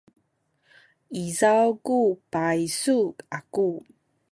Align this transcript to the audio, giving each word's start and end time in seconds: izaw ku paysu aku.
izaw 1.23 1.69
ku 1.85 1.99
paysu 2.33 2.99
aku. 3.37 3.67